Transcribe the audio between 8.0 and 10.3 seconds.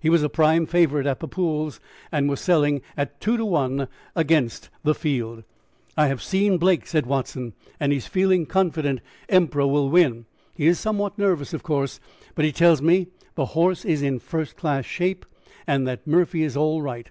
feeling confident that Emperor will win.